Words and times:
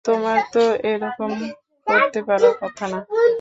তোমার 0.05 0.39
তো 0.53 0.63
এরকম 0.83 1.31
করতে 1.87 2.19
পারার 2.23 2.53
কথা 2.61 2.85
না। 2.87 2.99